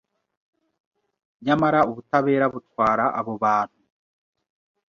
[1.45, 3.79] Nyamara ubutabera butwara abo bantu